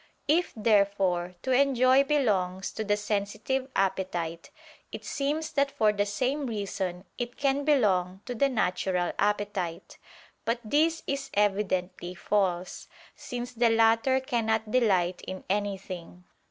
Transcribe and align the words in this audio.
If, 0.27 0.51
therefore, 0.55 1.35
to 1.43 1.51
enjoy 1.51 2.03
belongs 2.03 2.71
to 2.71 2.83
the 2.83 2.97
sensitive 2.97 3.67
appetite, 3.75 4.49
it 4.91 5.05
seems 5.05 5.51
that 5.51 5.69
for 5.69 5.93
the 5.93 6.07
same 6.07 6.47
reason 6.47 7.05
it 7.19 7.37
can 7.37 7.63
belong 7.65 8.21
to 8.25 8.33
the 8.33 8.49
natural 8.49 9.11
appetite. 9.19 9.99
But 10.43 10.59
this 10.65 11.03
is 11.05 11.29
evidently 11.35 12.15
false, 12.15 12.87
since 13.15 13.53
the 13.53 13.69
latter 13.69 14.19
cannot 14.19 14.71
delight 14.71 15.21
in 15.27 15.43
anything. 15.47 16.23